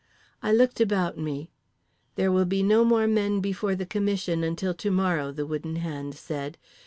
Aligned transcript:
I 0.41 0.51
looked 0.51 0.81
about 0.81 1.19
me. 1.19 1.51
"There 2.15 2.31
will 2.31 2.45
be 2.45 2.63
no 2.63 2.83
more 2.83 3.05
men 3.05 3.39
before 3.39 3.75
the 3.75 3.85
commission 3.85 4.43
until 4.43 4.73
to 4.73 4.89
morrow," 4.89 5.31
the 5.31 5.45
Wooden 5.45 5.75
Hand 5.75 6.15
said. 6.15 6.57